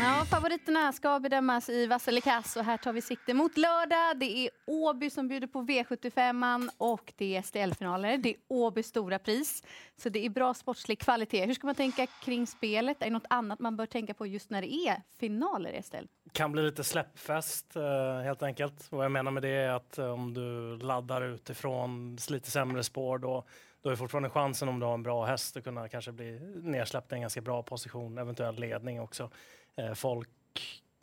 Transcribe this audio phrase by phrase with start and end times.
[0.00, 4.18] Ja, favoriterna ska bedömas i Vassalikas och här tar vi sikte mot lördag.
[4.20, 8.18] Det är Åby som bjuder på V75 och det är STL-finaler.
[8.18, 9.62] Det är Åbys stora pris.
[9.96, 11.46] Så det är bra sportslig kvalitet.
[11.46, 13.02] Hur ska man tänka kring spelet?
[13.02, 16.06] Är det något annat man bör tänka på just när det är finaler i STL?
[16.32, 18.86] kan bli lite släppfest eh, helt enkelt.
[18.90, 23.18] Vad jag menar med det är att eh, om du laddar utifrån lite sämre spår
[23.18, 23.44] då,
[23.82, 27.12] då är fortfarande chansen om du har en bra häst att kunna kanske bli nedsläppt
[27.12, 29.30] i en ganska bra position, eventuell ledning också.
[29.78, 30.28] Eh, folk,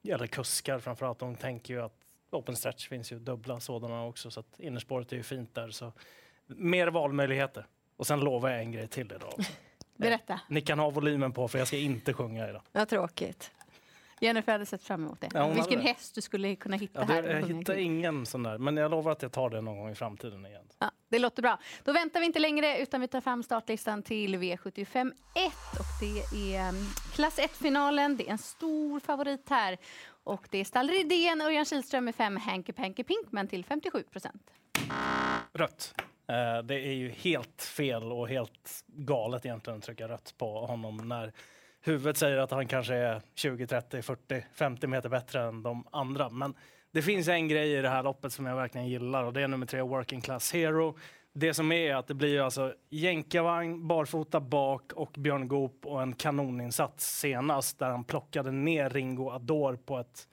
[0.07, 1.97] eller kuskar framförallt, de tänker ju att
[2.31, 5.69] open stretch finns ju dubbla sådana också så att innerspåret är ju fint där.
[5.69, 5.93] Så
[6.45, 7.67] mer valmöjligheter.
[7.97, 9.33] Och sen lovar jag en grej till idag.
[9.95, 10.39] Berätta.
[10.49, 12.61] Ni kan ha volymen på för jag ska inte sjunga idag.
[12.71, 13.51] Vad tråkigt.
[14.19, 15.29] Jennifer hade sett fram emot det.
[15.33, 17.21] Ja, Vilken hade häst du skulle kunna hitta Ja, här.
[17.21, 19.77] det, och jag hittar ingen sån där, men jag lovar att jag tar det någon
[19.77, 20.63] gång i framtiden igen.
[20.79, 21.59] Ja, det låter bra.
[21.83, 26.53] Då väntar vi inte längre utan vi tar fram startlistan till V75 1 och det
[26.53, 28.17] är mm, klass 1-finalen.
[28.17, 29.77] Det är en stor favorit här
[30.23, 34.03] och det är Stall Rydén och Örjan Kihlström med 5 Hanky Panky Pinkman till 57
[34.11, 34.51] procent.
[35.53, 35.93] Rött.
[36.27, 40.97] Eh, det är ju helt fel och helt galet egentligen att trycka rött på honom
[40.97, 41.33] när
[41.87, 46.29] huvudet säger att han kanske är 20, 30, 40, 50 meter bättre än de andra.
[46.29, 46.53] Men
[46.91, 49.47] det finns en grej i det här loppet som jag verkligen gillar och det är
[49.47, 50.97] nummer tre Working Class Hero.
[51.33, 56.13] Det som är att det blir alltså jänkarvagn, barfota bak och Björn Goop och en
[56.13, 60.27] kanoninsats senast där han plockade ner Ringo Ador på ett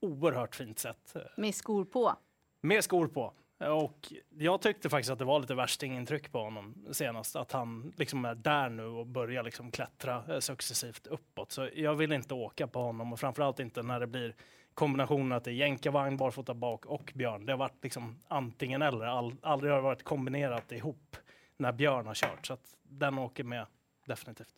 [0.00, 1.14] oerhört fint sätt.
[1.36, 2.16] Med skor på.
[2.60, 3.32] Med skor på.
[3.68, 7.36] Och jag tyckte faktiskt att det var lite värstingintryck på honom senast.
[7.36, 11.52] Att han liksom är där nu och börjar liksom klättra eh, successivt uppåt.
[11.52, 14.34] Så jag vill inte åka på honom och framförallt inte när det blir
[14.74, 17.46] kombinationen att det är jänkarvagn, barfota bak och Björn.
[17.46, 19.06] Det har varit liksom antingen eller.
[19.06, 21.16] All, aldrig har det varit kombinerat ihop
[21.56, 22.46] när Björn har kört.
[22.46, 23.66] Så att den åker med
[24.06, 24.54] definitivt.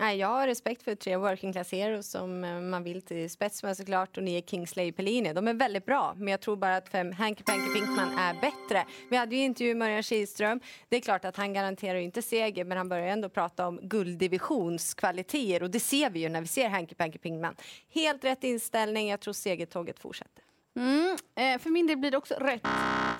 [0.00, 3.62] Nej, jag har respekt för tre working class heroes som eh, man vill till spets
[3.62, 5.32] med såklart och nio Kingsley Pellini.
[5.32, 8.86] De är väldigt bra, men jag tror bara att fem Hanky Panky Pinkman är bättre.
[9.10, 10.60] Vi hade ju intervju med Örjan Kihlström.
[10.88, 13.80] Det är klart att han garanterar ju inte seger, men han börjar ändå prata om
[13.82, 17.54] gulddivisionskvaliteter och det ser vi ju när vi ser Hanky Panky Pinkman.
[17.94, 19.08] Helt rätt inställning.
[19.08, 20.44] Jag tror segertåget fortsätter.
[20.76, 21.16] Mm.
[21.34, 22.62] Eh, för min del blir det också rätt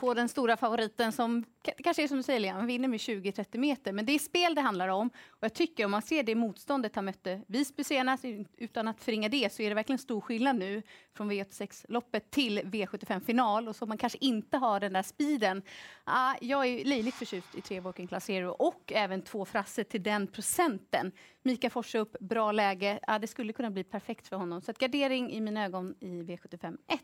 [0.00, 1.44] på den stora favoriten som
[1.84, 3.92] kanske är som du säger, Liam, vinner med 20-30 meter.
[3.92, 5.08] Men det är spel det handlar om.
[5.28, 8.24] Och jag tycker om man ser det motståndet han mötte Visby senast,
[8.56, 10.82] utan att förringa det, så är det verkligen stor skillnad nu
[11.16, 13.68] från V86-loppet till V75-final.
[13.68, 15.62] Och så man kanske inte har den där speeden.
[16.04, 18.50] Ah, jag är löjligt förtjust i tre Walking Class Zero.
[18.50, 21.12] och även två Frasse till den procenten.
[21.42, 23.00] Mika Forse upp, bra läge.
[23.06, 24.60] Ja, det skulle kunna bli perfekt för honom.
[24.60, 27.00] Så att gardering i mina ögon i V75 1.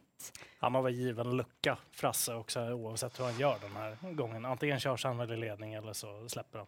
[0.59, 4.45] Han har väl given lucka, Frasse, också oavsett hur han gör den här gången.
[4.45, 6.67] Antingen körs han väl i ledning eller så släpper han.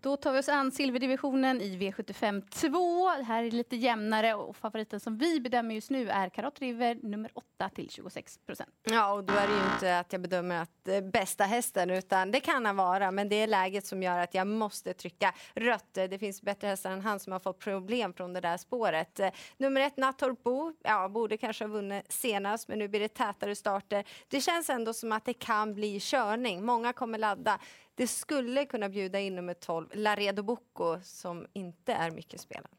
[0.00, 3.10] Då tar vi oss an silverdivisionen i V75 2.
[3.18, 6.98] Det här är lite jämnare och favoriten som vi bedömer just nu är Karat River
[7.02, 8.70] nummer 8 till 26 procent.
[8.82, 12.30] Ja, och då är det ju inte att jag bedömer att eh, bästa hästen, utan
[12.30, 15.94] det kan han vara, men det är läget som gör att jag måste trycka rött.
[15.94, 19.20] Det finns bättre hästar än han som har fått problem från det där spåret.
[19.20, 23.08] Eh, Nummer ett, Nattorp Bo, ja, borde kanske ha vunnit senast, men nu blir det
[23.08, 24.04] tätare starter.
[24.28, 26.64] Det känns ändå som att det kan bli körning.
[26.64, 27.58] Många kommer ladda.
[27.98, 32.70] Det skulle kunna bjuda in nummer 12, Laredo Bocco, som inte är mycket spelad.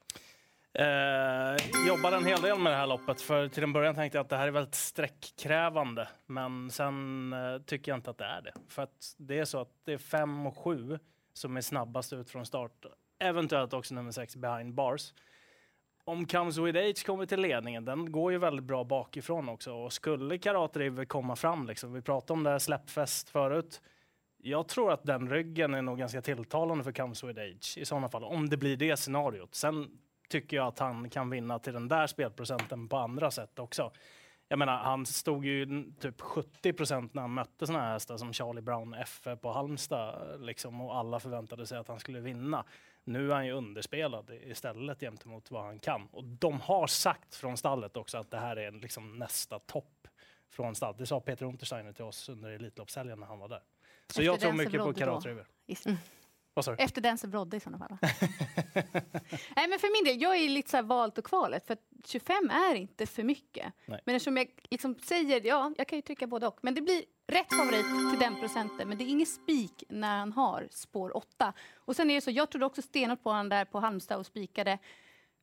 [0.73, 3.21] Eh, jobbade en hel del med det här loppet.
[3.21, 6.07] För till en början tänkte jag att det här är väldigt sträckkrävande.
[6.25, 8.53] Men sen eh, tycker jag inte att det är det.
[8.67, 10.99] För att det är så att det är fem och sju
[11.33, 12.85] som är snabbast ut från start.
[13.19, 15.13] Eventuellt också nummer sex behind bars.
[16.03, 19.73] Om Comes With Age kommer till ledningen, den går ju väldigt bra bakifrån också.
[19.73, 23.81] Och skulle Karate River komma fram, liksom, vi pratade om det här släppfest förut.
[24.41, 28.09] Jag tror att den ryggen är nog ganska tilltalande för Comes With Age i sådana
[28.09, 29.55] fall, om det blir det scenariot.
[29.55, 33.91] Sen tycker jag att han kan vinna till den där spelprocenten på andra sätt också.
[34.47, 38.33] Jag menar, han stod ju typ 70 procent när han mötte såna här hästar som
[38.33, 42.65] Charlie Brown FF på Halmstad liksom, och alla förväntade sig att han skulle vinna.
[43.03, 46.07] Nu är han ju underspelad istället gentemot vad han kan.
[46.11, 50.07] Och de har sagt från stallet också att det här är liksom nästa topp
[50.49, 50.97] från stallet.
[50.97, 53.61] Det sa Peter Untersteiner till oss under Elitloppshelgen när han var där.
[54.13, 54.93] Så jag tror mycket på.
[56.53, 56.83] Vad sa du?
[56.83, 57.97] Efter den så Brodde i sådana fall.
[59.55, 61.67] Nej, men för min del, jag är lite så här valt och kvalet.
[61.67, 63.73] För att 25 är inte för mycket.
[63.85, 64.01] Nej.
[64.05, 66.59] Men eftersom jag liksom säger, ja, jag kan ju trycka både och.
[66.61, 68.89] Men det blir rätt favorit till den procenten.
[68.89, 71.53] Men det är ingen spik när han har spår 8.
[71.75, 74.25] Och sen är det så, jag trodde också stenhårt på honom där på Halmstad och
[74.25, 74.79] spikade.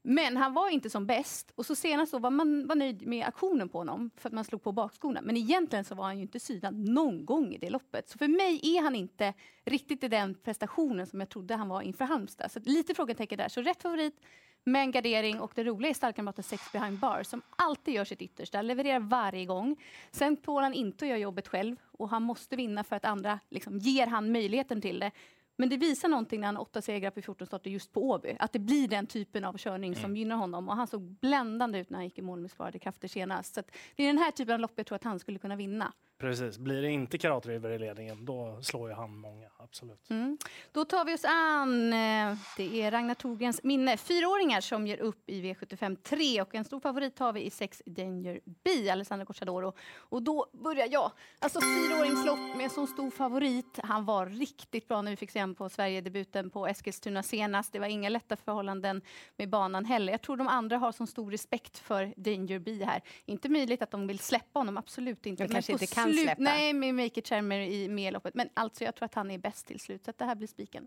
[0.08, 1.53] Men han var inte som bäst.
[1.55, 4.44] Och så senast så var man var nöjd med aktionen på honom för att man
[4.44, 5.20] slog på bakskorna.
[5.23, 8.08] Men egentligen så var han ju inte sydad någon gång i det loppet.
[8.08, 11.82] Så för mig är han inte riktigt i den prestationen som jag trodde han var
[11.82, 12.50] inför Halmstad.
[12.50, 13.49] Så lite frågetecken där.
[13.49, 14.20] Så rätt favorit,
[14.64, 18.62] Men gardering och det roliga är stallkamraten Sex behind bar som alltid gör sitt yttersta,
[18.62, 19.76] levererar varje gång.
[20.11, 23.41] Sen tål han inte att göra jobbet själv och han måste vinna för att andra
[23.50, 25.11] liksom, ger han möjligheten till det.
[25.56, 28.37] Men det visar någonting när han har åtta segrar på 14 starter just på Åby.
[28.38, 30.03] Att det blir den typen av körning mm.
[30.03, 30.69] som gynnar honom.
[30.69, 33.55] Och han såg bländande ut när han gick i mål med sparade krafter senast.
[33.55, 33.62] Så
[33.97, 35.93] det är den här typen av lopp jag tror att han skulle kunna vinna.
[36.18, 36.58] Precis.
[36.58, 39.48] Blir det inte Karate River i ledningen, då slår ju han många.
[39.58, 40.10] Absolut.
[40.10, 40.38] Mm.
[40.72, 43.96] Då tar vi oss an, eh, det är Ragnar Torgrens minne.
[43.96, 47.82] Fyraåringar som ger upp i V75 3 och en stor favorit har vi i 6
[47.86, 49.72] Danger B, Alessandro Corsadoro.
[49.94, 51.12] Och då börjar jag.
[51.38, 53.78] Alltså fyraåringslopp med en så stor favorit.
[53.82, 57.72] Han var riktigt bra när vi fick se honom på Sverigedebuten på Eskilstuna senast.
[57.72, 59.02] Det var inga lätta förhållanden
[59.36, 60.12] med banan heller.
[60.12, 63.02] Jag tror de andra har så stor respekt för Danger B här.
[63.24, 65.42] Inte möjligt att de vill släppa honom, absolut inte.
[65.46, 66.43] De kanske inte kan kan släppa.
[66.43, 68.35] Nej, med Make It Charmer i medloppet.
[68.35, 70.87] Men alltså, jag tror att han är bäst till slut, så det här blir spiken.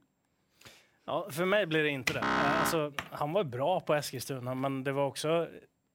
[1.06, 2.21] Ja, för mig blir det inte det.
[2.21, 5.48] Alltså, han var bra på Eskilstuna, men det var också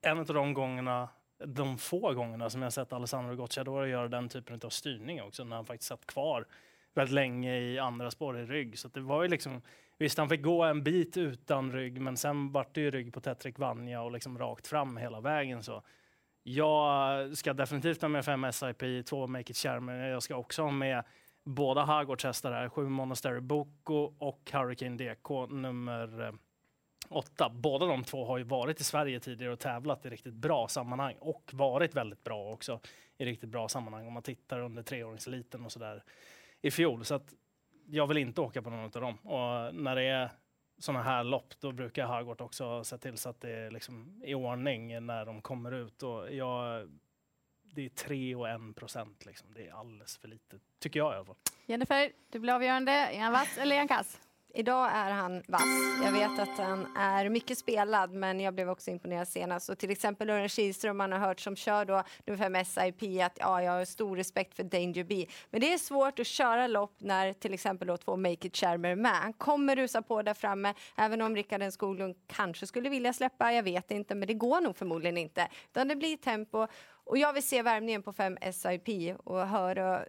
[0.02, 1.08] en av de gångerna
[1.44, 5.56] de få gångerna som jag sett Alessandro Gocciadoro göra den typen av styrning också, när
[5.56, 6.46] han faktiskt satt kvar
[6.94, 8.78] väldigt länge i andra spår i rygg.
[8.78, 9.62] Så det var ju liksom,
[9.98, 13.20] visst, han fick gå en bit utan rygg, men sen vart det ju rygg på
[13.20, 15.62] Tetrik Vanja och liksom rakt fram hela vägen.
[15.62, 15.82] Så
[16.46, 20.62] jag ska definitivt ha med 5 SIP, 2 Make It Share, men jag ska också
[20.62, 21.04] ha med
[21.44, 26.32] båda Hagårds hästar här, 7 Monastery Boko och Hurricane DK nummer eh,
[27.08, 27.48] 8.
[27.48, 31.16] Båda de två har ju varit i Sverige tidigare och tävlat i riktigt bra sammanhang
[31.20, 32.80] och varit väldigt bra också
[33.18, 36.02] i riktigt bra sammanhang om man tittar under treåringseliten och sådär
[36.62, 37.04] i fjol.
[37.04, 37.34] Så att
[37.86, 39.16] jag vill inte åka på någon av dem.
[39.16, 40.30] Och när det är
[40.78, 44.34] sådana här lopp, då brukar Hagård också se till så att det är liksom i
[44.34, 46.02] ordning när de kommer ut.
[46.02, 46.88] Och jag,
[47.62, 49.26] det är 3 och 1 procent.
[49.26, 49.54] Liksom.
[49.54, 51.36] Det är alldeles för lite, tycker jag i alla fall.
[51.66, 52.92] Jennifer, du blir avgörande.
[52.92, 54.20] Är han vass eller är han kass?
[54.56, 55.62] Idag är han vass.
[56.04, 59.68] Jag vet att han är mycket spelad, men jag blev också imponerad senast.
[59.68, 63.36] Och till exempel Örjan Kihlström, man har hört som kör då nummer 5 SIP, att
[63.40, 65.26] ja, jag har stor respekt för Danger B.
[65.50, 68.90] Men det är svårt att köra lopp när till exempel då två Make It Charmer
[68.90, 69.12] är med.
[69.12, 73.62] Han kommer rusa på där framme, även om Rickard Skoglund kanske skulle vilja släppa, jag
[73.62, 75.48] vet inte, men det går nog förmodligen inte.
[75.70, 76.66] Utan det blir tempo.
[77.06, 80.04] Och jag vill se värmningen på 5 SIP och höra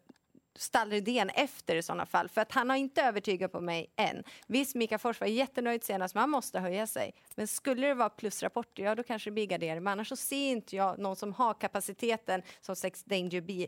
[0.55, 2.29] stallidén efter i sådana fall.
[2.29, 4.23] För att han har inte övertygat på mig än.
[4.47, 7.13] Visst, Mika Fors var jättenöjd senast, men han måste höja sig.
[7.35, 9.83] Men skulle det vara plusrapporter, ja då kanske det blir gardering.
[9.83, 13.67] Men annars så ser inte jag någon som har kapaciteten som Sex Danger B.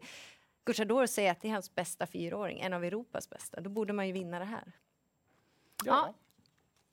[0.66, 3.62] Gucciador säger att det är hans bästa fyraåring, en av Europas bästa.
[3.62, 4.72] Då borde man ju vinna det här.
[5.86, 6.14] Ja.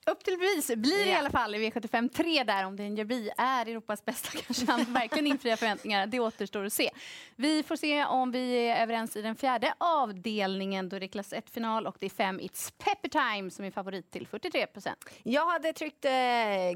[0.06, 3.30] Upp till bevis blir det i alla fall i V75 3 där om den Jabi
[3.36, 6.06] är Europas bästa kanske han verkligen infriar förväntningarna.
[6.06, 6.90] Det återstår att se.
[7.36, 11.32] Vi får se om vi är överens i den fjärde avdelningen då det är klass
[11.32, 15.04] 1-final och det är 5 It's Pepper Time som är favorit till 43 procent.
[15.22, 16.10] Jag hade tryckt eh,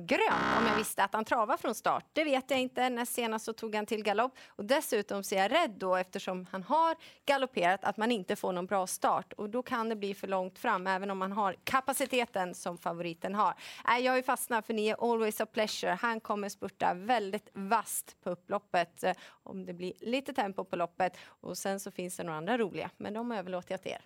[0.00, 2.04] grönt om jag visste att han travar från start.
[2.12, 2.88] Det vet jag inte.
[2.88, 6.46] När senast så tog han till galopp och dessutom så är jag rädd då eftersom
[6.50, 10.14] han har galopperat att man inte får någon bra start och då kan det bli
[10.14, 13.54] för långt fram även om man har kapaciteten som favorit favoriten har.
[13.88, 15.98] Äh, jag har ju fastnat för nio Always a Pleasure.
[16.00, 19.12] Han kommer spurta väldigt vast på upploppet eh,
[19.44, 21.16] om det blir lite tempo på loppet.
[21.42, 24.02] Och sen så finns det några andra roliga, men de överlåter jag till er.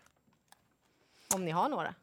[1.35, 1.94] Om ni har några.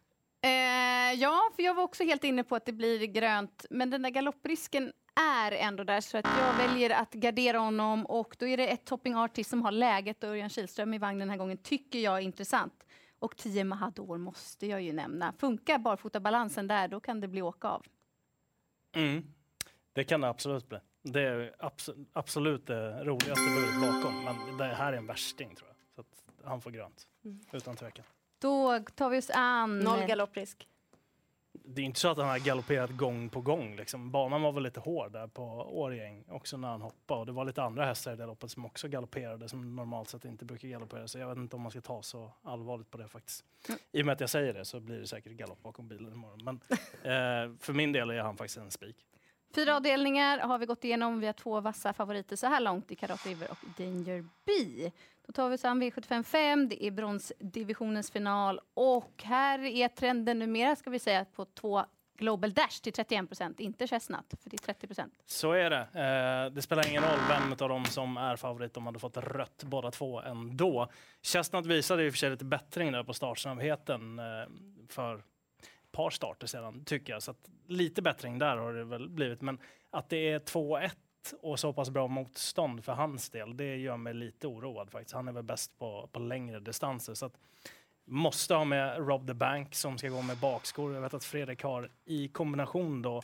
[0.42, 4.02] Eh, ja, för jag var också helt inne på att det blir grönt, men den
[4.02, 8.58] där galopprisken är ändå där så att jag väljer att gardera honom och då är
[8.58, 11.58] det ett topping artist som har läget och Örjan Kihlström i vagnen den här gången
[11.58, 12.84] tycker jag är intressant.
[13.20, 15.34] Och 10 Mahador måste jag ju nämna.
[15.34, 17.86] Funkar barfotabalansen där, då kan det bli åka av.
[18.92, 19.34] Mm.
[19.94, 20.80] Det kan det absolut bli.
[21.02, 25.70] Det är abs absolut det roligaste budet bakom, men det här är en värsting tror
[25.70, 25.76] jag.
[25.96, 26.04] Så
[26.44, 27.40] han får grönt, mm.
[27.52, 28.06] utan tvekan.
[28.40, 29.80] Då tar vi oss an...
[29.80, 30.68] Noll galopprisk
[31.52, 33.76] det är inte så att han har galopperat gång på gång.
[33.76, 34.12] Liksom.
[34.12, 35.44] Banan var väl lite hård där på
[35.80, 37.20] Årgäng också när han hoppade.
[37.20, 40.26] Och det var lite andra hästar i det loppet som också galopperade som normalt sett
[40.26, 41.08] inte brukar galoppera.
[41.08, 43.46] Så jag vet inte om man ska ta så allvarligt på det faktiskt.
[43.70, 43.80] Mm.
[43.92, 46.44] I och med att jag säger det så blir det säkert galopp bakom bilen imorgon.
[46.44, 46.56] Men
[47.04, 48.96] eh, för min del är han faktiskt en spik.
[49.56, 51.20] Fyra avdelningar har vi gått igenom.
[51.20, 54.92] Vi har två vassa favoriter så här långt i Karate River och Danger B.
[55.28, 56.68] Då tar vi oss an V755.
[56.70, 61.86] Det är bronsdivisionens final och här är trenden numera ska vi säga på två
[62.20, 65.14] Global Dash till 31 procent, inte Chestnut, för det är 30 procent.
[65.26, 65.80] Så är det.
[65.80, 69.64] Eh, det spelar ingen roll vem av dem som är favorit, de hade fått rött
[69.64, 70.90] båda två ändå.
[71.22, 74.26] Chestnut visade i och för sig lite bättring där på startsnabbheten eh,
[74.90, 75.24] för
[76.00, 77.24] par starter sedan, tycker jag.
[77.24, 77.34] Så
[77.68, 79.42] lite bättring där har det väl blivit.
[79.42, 79.58] Men
[79.90, 80.92] att det är 2-1
[81.42, 85.16] och så pass bra motstånd för hans del, det gör mig lite oroad faktiskt.
[85.16, 87.14] Han är väl bäst på, på längre distanser.
[87.14, 87.34] Så att,
[88.06, 90.94] måste ha med Rob the Bank som ska gå med bakskor.
[90.94, 93.22] Jag vet att Fredrik har i kombination då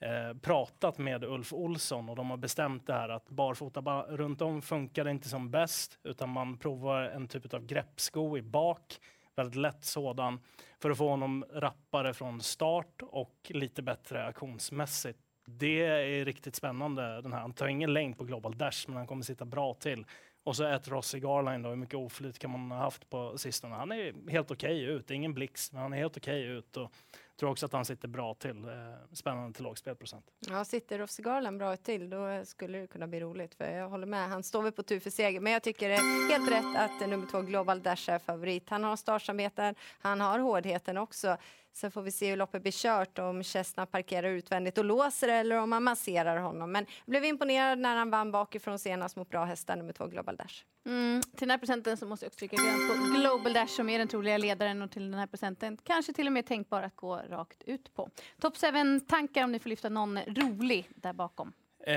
[0.00, 4.42] eh, pratat med Ulf Olsson och de har bestämt det här att barfota ba runt
[4.42, 9.00] om funkar inte som bäst utan man provar en typ av greppsko i bak,
[9.38, 10.40] väldigt lätt sådan,
[10.80, 15.18] för att få honom rappare från start och lite bättre aktionsmässigt.
[15.46, 17.22] Det är riktigt spännande.
[17.22, 17.40] Den här.
[17.40, 20.06] Han tar ingen längd på Global Dash men han kommer sitta bra till.
[20.44, 23.74] Och så ett Rossi Garline då, hur mycket oflyt kan man ha haft på sistone?
[23.74, 26.76] Han är helt okej okay ut, ingen blixt, men han är helt okej okay ut.
[26.76, 26.92] Och
[27.36, 28.64] tror också att han sitter bra till.
[28.64, 28.70] Eh,
[29.12, 30.24] spännande till låg spelprocent.
[30.48, 33.54] Ja, sitter Rossi Garland bra till då skulle det kunna bli roligt.
[33.54, 35.40] För jag håller med, han står väl på tur för seger.
[35.40, 38.70] Men jag tycker det är helt rätt att nummer två Global Dash är favorit.
[38.70, 41.36] Han har startsamheten, han har hårdheten också.
[41.76, 45.56] Sen får vi se hur loppet blir kört, om Chestnut parkerar utvändigt och låser eller
[45.56, 46.72] om man masserar honom.
[46.72, 50.36] Men jag blev imponerad när han vann bakifrån senast mot bra hästar, nummer två Global
[50.36, 50.64] Dash.
[50.86, 53.88] Mm, till den här procenten så måste jag också trycka grönt på Global Dash som
[53.88, 56.96] är den troliga ledaren och till den här procenten kanske till och med tänkbar att
[56.96, 58.10] gå rakt ut på.
[58.40, 61.52] Top 7-tankar om ni får lyfta någon rolig där bakom?
[61.86, 61.94] Eh,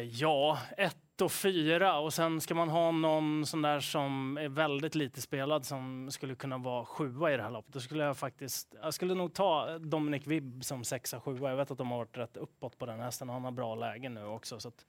[0.00, 4.94] ja, ett och fyra och sen ska man ha någon sån där som är väldigt
[4.94, 7.74] lite spelad som skulle kunna vara sjua i det här loppet.
[7.74, 11.50] Då skulle jag faktiskt, jag skulle nog ta Dominic Vibb som sexa, sjua.
[11.50, 13.74] Jag vet att de har varit rätt uppåt på den hästen och han har bra
[13.74, 14.60] lägen nu också.
[14.60, 14.86] Så att,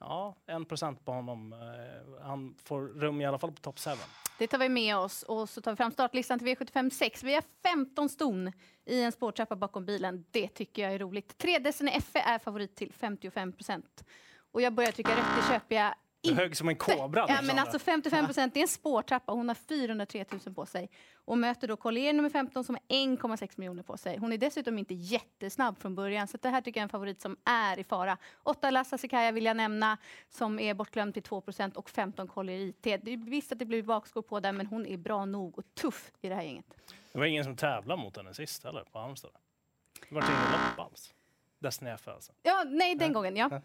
[0.00, 1.52] ja, en procent på honom.
[1.52, 3.90] Eh, han får rum i alla fall på topp 7.
[4.38, 7.22] Det tar vi med oss och så tar vi fram startlistan till V75 6.
[7.22, 8.52] Vi har 15 ston
[8.84, 10.24] i en spårtrappa bakom bilen.
[10.30, 11.38] Det tycker jag är roligt.
[11.38, 14.04] Tre Destiny FE är favorit till 55 procent.
[14.54, 16.42] Och jag börjar trycka rätt, det köper jag inte.
[16.42, 17.26] Hög som en kobra.
[17.28, 19.32] Ja, men alltså 55 procent, det är en spårtrappa.
[19.32, 20.90] Hon har 403 000 på sig.
[21.14, 24.16] Och möter då Collier nummer 15 som har 1,6 miljoner på sig.
[24.18, 27.20] Hon är dessutom inte jättesnabb från början, så det här tycker jag är en favorit
[27.20, 28.16] som är i fara.
[28.42, 29.98] 8 Lassa Sikaya vill jag nämna,
[30.30, 32.82] som är bortglömd till 2 procent och 15 Collier IT.
[32.82, 35.64] Det är visst att det blir bakskor på där, men hon är bra nog och
[35.74, 36.66] tuff i det här gänget.
[37.12, 39.30] Det var ingen som tävlade mot henne sist heller på Halmstad.
[40.08, 41.14] Det var ingen lopp alls.
[41.58, 42.32] Destiny F alltså.
[42.42, 43.14] Ja, nej, den ja.
[43.14, 43.60] gången, ja.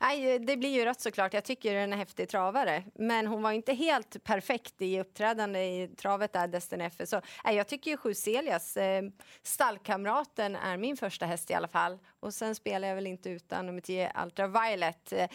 [0.00, 1.34] Nej, det blir ju rött såklart.
[1.34, 2.84] Jag tycker den är en häftig travare.
[2.94, 6.94] Men hon var inte helt perfekt i uppträdande i travet där, Destin F.
[7.04, 9.02] Så nej, jag tycker ju Sju Celias, eh,
[9.42, 11.98] stallkamraten, är min första häst i alla fall.
[12.20, 15.12] Och sen spelar jag väl inte utan nummer 10, Ultraviolet.
[15.12, 15.28] Eh,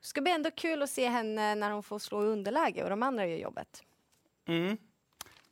[0.00, 3.02] ska bli ändå kul att se henne när hon får slå i underläge och de
[3.02, 3.82] andra gör jobbet.
[4.48, 4.76] Mm.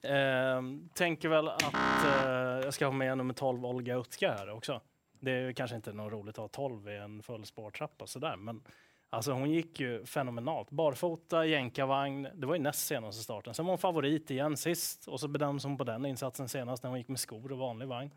[0.03, 0.63] Eh,
[0.95, 4.81] tänker väl att eh, jag ska ha med nummer 12, Olga Utka här också.
[5.25, 8.63] Det är kanske inte något roligt att ha 12 i en full spårtrappa sådär, men
[9.11, 10.71] alltså hon gick ju fenomenalt.
[10.71, 13.55] Barfota, jänkarvagn, det var ju näst senaste starten.
[13.55, 16.91] Sen var hon favorit igen sist och så bedöms hon på den insatsen senast när
[16.91, 18.11] hon gick med skor och vanlig vagn.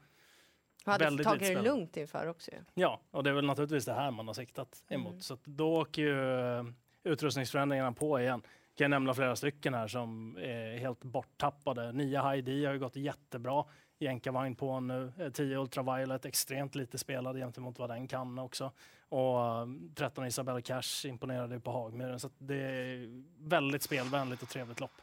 [0.86, 2.52] Hon hade Väldigt tagit det lugnt inför också.
[2.74, 5.12] Ja, och det är väl naturligtvis det här man har siktat emot.
[5.12, 5.22] Mm.
[5.22, 6.66] Så då åker ju eh,
[7.04, 8.42] utrustningsförändringarna på igen.
[8.78, 11.92] Kan jag nämna flera stycken här som är helt borttappade.
[11.92, 13.66] Nia Heidi har ju gått jättebra
[14.00, 15.12] jänkarvagn på nu.
[15.34, 18.72] 10 eh, Ultraviolet, extremt lite spelad gentemot vad den kan också.
[19.10, 22.20] Och eh, 13 Isabella Cash imponerade på Hagmyren.
[22.20, 25.02] Så det är väldigt spelvänligt och trevligt lopp.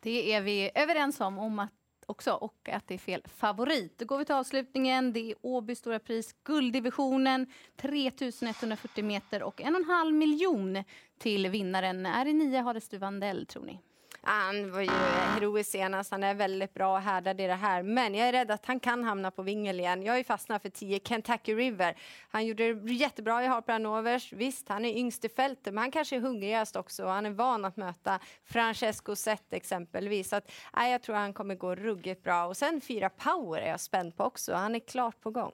[0.00, 1.72] Det är vi överens om, om att
[2.06, 3.98] också och att det är fel favorit.
[3.98, 5.12] Då går vi till avslutningen.
[5.12, 10.84] Det är Åby Stora Pris, gulddivisionen, 3140 meter och en och en halv miljon
[11.18, 12.06] till vinnaren.
[12.06, 13.80] Är det nio Hades Vandell, tror ni?
[14.28, 16.10] Han var ju heroisk senast.
[16.10, 17.82] Han är väldigt bra och härdad i det här.
[17.82, 20.02] Men jag är rädd att han kan hamna på vingel igen.
[20.02, 21.96] Jag är fastnat för 10 Kentucky River.
[22.30, 24.32] Han gjorde det jättebra i Harper Hanovers.
[24.32, 27.06] Visst, han är yngst i fältet, men han kanske är hungrigast också.
[27.06, 30.28] Han är van att möta Francesco Zet exempelvis.
[30.28, 32.46] Så att, nej, jag tror han kommer gå ruggigt bra.
[32.46, 34.54] Och sen fyra Power är jag spänd på också.
[34.54, 35.52] Han är klart på gång.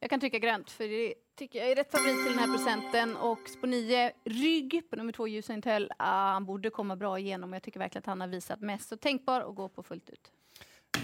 [0.00, 3.16] Jag kan trycka grönt, för det tycker jag är rätt favorit till den här presenten
[3.16, 4.12] Och på nio.
[4.24, 5.92] rygg på nummer två, Ljus Intel.
[5.98, 7.52] Ah, han borde komma bra igenom.
[7.52, 8.88] Jag tycker verkligen att han har visat mest.
[8.88, 10.32] Så tänkbar och gå på fullt ut.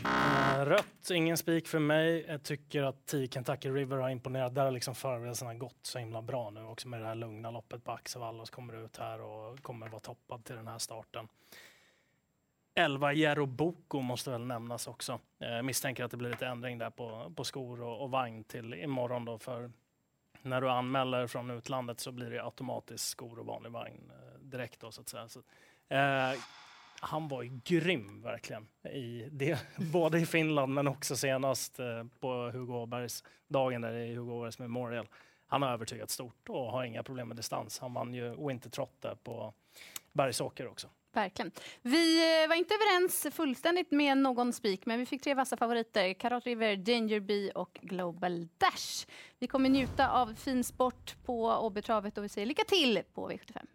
[0.05, 2.25] Eh, rött, ingen spik för mig.
[2.29, 4.55] Jag tycker att 10 Kentucky River har imponerat.
[4.55, 7.85] Där har liksom förberedelserna gått så himla bra nu också med det här lugna loppet
[7.85, 8.47] på Axevalla.
[8.47, 11.29] Så kommer ut här och kommer vara toppad till den här starten.
[12.75, 15.21] 11 Jero Boko måste väl nämnas också.
[15.39, 18.75] Jag misstänker att det blir lite ändring där på, på skor och, och vagn till
[18.75, 19.71] imorgon då för
[20.42, 24.80] när du anmäler från utlandet så blir det automatiskt skor och vanlig vagn eh, direkt
[24.80, 25.28] då så att säga.
[25.28, 25.42] Så,
[25.88, 26.38] eh,
[27.00, 32.50] han var ju grym verkligen, i det, både i Finland men också senast eh, på
[32.50, 35.09] Hugo Åbergs dagen där i Hugo Åbergs Memorial.
[35.47, 37.78] Han har övertygat stort och har inga problem med distans.
[37.78, 39.54] Han vann ju Wintertrot där på
[40.12, 40.88] Bergsåker också.
[41.12, 41.52] Verkligen.
[41.83, 46.12] Vi eh, var inte överens fullständigt med någon spik, men vi fick tre vassa favoriter.
[46.14, 49.07] Karat River, Danger Bee och Global Dash.
[49.38, 53.67] Vi kommer njuta av fin sport på Åbytravet och vi säger lycka till på V75.